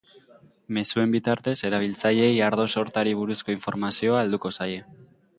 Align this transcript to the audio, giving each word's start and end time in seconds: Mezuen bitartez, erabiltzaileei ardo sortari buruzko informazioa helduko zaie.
Mezuen 0.77 1.11
bitartez, 1.15 1.53
erabiltzaileei 1.69 2.31
ardo 2.45 2.65
sortari 2.77 3.13
buruzko 3.19 3.53
informazioa 3.57 4.23
helduko 4.23 4.53
zaie. 4.57 4.81